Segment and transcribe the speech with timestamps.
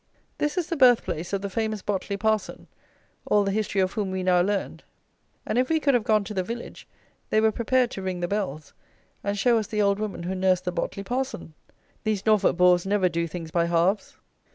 [0.39, 2.65] This is the birth place of the famous Botley Parson,
[3.27, 4.83] all the history of whom we now learned,
[5.45, 6.87] and, if we could have gone to the village,
[7.29, 8.73] they were prepared to ring the bells,
[9.23, 11.53] and show us the old woman who nursed the Botley Parson!
[12.03, 14.17] These Norfolk baws never do things by halves.